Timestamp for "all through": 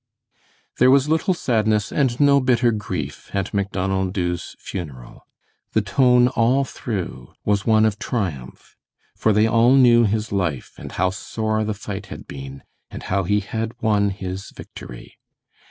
6.29-7.35